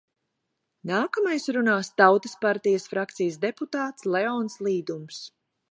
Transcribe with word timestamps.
Nākamais 0.91 1.45
runās 1.57 1.91
Tautas 2.03 2.35
partijas 2.47 2.89
frakcijas 2.95 3.39
deputāts 3.47 4.13
Leons 4.17 4.59
Līdums. 4.69 5.27